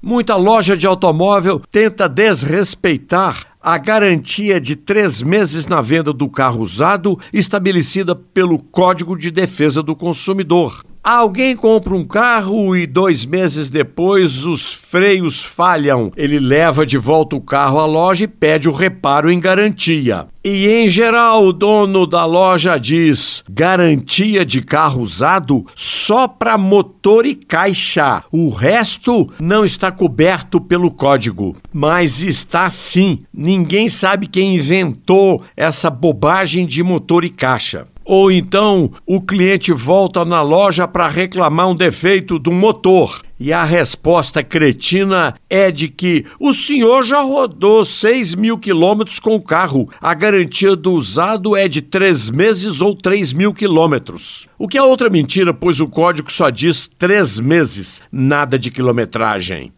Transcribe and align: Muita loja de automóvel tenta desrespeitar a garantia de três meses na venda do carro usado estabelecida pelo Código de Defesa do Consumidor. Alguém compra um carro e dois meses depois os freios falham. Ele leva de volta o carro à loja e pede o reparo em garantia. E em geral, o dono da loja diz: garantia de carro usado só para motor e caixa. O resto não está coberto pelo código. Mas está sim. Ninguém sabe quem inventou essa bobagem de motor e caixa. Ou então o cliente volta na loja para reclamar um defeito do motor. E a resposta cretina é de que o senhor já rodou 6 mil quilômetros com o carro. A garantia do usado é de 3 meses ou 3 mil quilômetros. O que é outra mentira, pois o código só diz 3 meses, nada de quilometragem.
Muita 0.00 0.36
loja 0.36 0.76
de 0.76 0.86
automóvel 0.86 1.60
tenta 1.72 2.08
desrespeitar 2.08 3.48
a 3.60 3.76
garantia 3.76 4.60
de 4.60 4.76
três 4.76 5.20
meses 5.24 5.66
na 5.66 5.80
venda 5.80 6.12
do 6.12 6.28
carro 6.28 6.62
usado 6.62 7.18
estabelecida 7.32 8.14
pelo 8.14 8.60
Código 8.60 9.18
de 9.18 9.32
Defesa 9.32 9.82
do 9.82 9.96
Consumidor. 9.96 10.84
Alguém 11.10 11.56
compra 11.56 11.94
um 11.94 12.04
carro 12.04 12.76
e 12.76 12.86
dois 12.86 13.24
meses 13.24 13.70
depois 13.70 14.44
os 14.44 14.70
freios 14.70 15.42
falham. 15.42 16.12
Ele 16.14 16.38
leva 16.38 16.84
de 16.84 16.98
volta 16.98 17.34
o 17.34 17.40
carro 17.40 17.78
à 17.78 17.86
loja 17.86 18.24
e 18.24 18.28
pede 18.28 18.68
o 18.68 18.72
reparo 18.72 19.30
em 19.30 19.40
garantia. 19.40 20.26
E 20.44 20.68
em 20.68 20.86
geral, 20.86 21.46
o 21.46 21.52
dono 21.54 22.06
da 22.06 22.26
loja 22.26 22.76
diz: 22.76 23.42
garantia 23.48 24.44
de 24.44 24.60
carro 24.60 25.00
usado 25.00 25.64
só 25.74 26.28
para 26.28 26.58
motor 26.58 27.24
e 27.24 27.34
caixa. 27.34 28.22
O 28.30 28.50
resto 28.50 29.32
não 29.40 29.64
está 29.64 29.90
coberto 29.90 30.60
pelo 30.60 30.90
código. 30.90 31.56
Mas 31.72 32.20
está 32.20 32.68
sim. 32.68 33.20
Ninguém 33.32 33.88
sabe 33.88 34.26
quem 34.26 34.56
inventou 34.56 35.42
essa 35.56 35.88
bobagem 35.88 36.66
de 36.66 36.82
motor 36.82 37.24
e 37.24 37.30
caixa. 37.30 37.86
Ou 38.08 38.32
então 38.32 38.90
o 39.04 39.20
cliente 39.20 39.70
volta 39.70 40.24
na 40.24 40.40
loja 40.40 40.88
para 40.88 41.06
reclamar 41.08 41.68
um 41.68 41.74
defeito 41.74 42.38
do 42.38 42.50
motor. 42.50 43.20
E 43.38 43.52
a 43.52 43.64
resposta 43.64 44.42
cretina 44.42 45.34
é 45.48 45.70
de 45.70 45.88
que 45.88 46.24
o 46.40 46.54
senhor 46.54 47.02
já 47.02 47.20
rodou 47.20 47.84
6 47.84 48.34
mil 48.34 48.56
quilômetros 48.56 49.20
com 49.20 49.34
o 49.34 49.42
carro. 49.42 49.90
A 50.00 50.14
garantia 50.14 50.74
do 50.74 50.92
usado 50.92 51.54
é 51.54 51.68
de 51.68 51.82
3 51.82 52.30
meses 52.30 52.80
ou 52.80 52.94
3 52.94 53.34
mil 53.34 53.52
quilômetros. 53.52 54.48
O 54.58 54.66
que 54.66 54.78
é 54.78 54.82
outra 54.82 55.10
mentira, 55.10 55.52
pois 55.52 55.78
o 55.78 55.86
código 55.86 56.32
só 56.32 56.48
diz 56.48 56.88
3 56.98 57.40
meses, 57.40 58.00
nada 58.10 58.58
de 58.58 58.70
quilometragem. 58.70 59.70